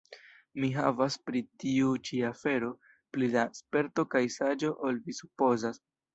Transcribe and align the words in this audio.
Mi 0.61 0.69
havas 0.77 1.17
pri 1.29 1.41
tiu 1.63 1.91
ĉi 2.09 2.21
afero 2.31 2.71
pli 3.17 3.29
da 3.37 3.45
sperto 3.61 4.09
kaj 4.17 4.25
saĝo 4.39 4.75
ol 4.91 5.01
vi 5.07 5.19
supozas. 5.21 5.81